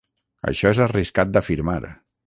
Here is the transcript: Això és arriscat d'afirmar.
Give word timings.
Això 0.51 0.71
és 0.75 0.81
arriscat 0.87 1.37
d'afirmar. 1.37 1.81